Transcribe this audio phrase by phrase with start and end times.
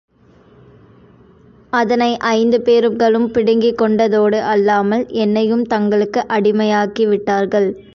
[1.69, 7.69] அதனை ஐந்து பேர்களும் பிடுங்கிக் கொண்டதோடு அல்லாமல், என்னையும் தங்களுக்கு அடிமையாக்கிவிட்டார்கள்.